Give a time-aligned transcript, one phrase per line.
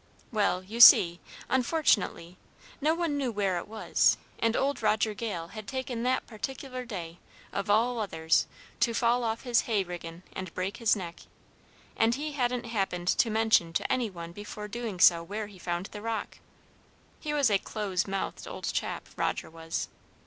[0.31, 2.35] "Well, you see, unfortunately,
[2.81, 7.19] no one knew where it was, and old Roger Gale had taken that particular day,
[7.53, 8.47] of all others,
[8.79, 11.19] to fall off his hay riggin' and break his neck,
[11.95, 15.85] and he hadn't happened to mention to any one before doing so where he found
[15.91, 16.39] the rock!
[17.19, 19.87] He was a close mouthed old chap, Roger was.